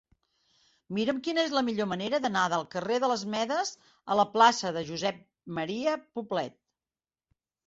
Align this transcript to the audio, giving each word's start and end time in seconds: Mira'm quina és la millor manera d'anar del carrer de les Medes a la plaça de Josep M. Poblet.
Mira'm 0.97 1.17
quina 1.27 1.43
és 1.49 1.51
la 1.57 1.61
millor 1.67 1.87
manera 1.91 2.19
d'anar 2.23 2.45
del 2.53 2.65
carrer 2.75 2.97
de 3.03 3.11
les 3.11 3.27
Medes 3.35 3.73
a 4.15 4.19
la 4.21 4.27
plaça 4.33 4.73
de 4.79 4.85
Josep 4.89 5.21
M. 5.59 5.69
Poblet. 6.19 6.59